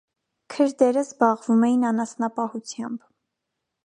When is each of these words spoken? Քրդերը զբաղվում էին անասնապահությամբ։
Քրդերը 0.53 1.03
զբաղվում 1.07 1.65
էին 1.67 1.85
անասնապահությամբ։ 1.91 3.05